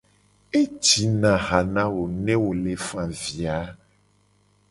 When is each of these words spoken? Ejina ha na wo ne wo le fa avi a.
Ejina 0.61 1.31
ha 1.45 1.59
na 1.73 1.85
wo 1.93 2.03
ne 2.25 2.35
wo 2.41 2.49
le 2.63 2.73
fa 2.87 3.01
avi 3.09 3.39
a. 3.57 3.59